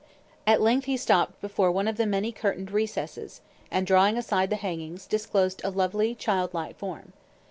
[0.47, 4.55] At length he stopped before one of the many curtained recesses, and, drawing aside the
[4.55, 7.13] hangings, disclosed a lovely, childlike form.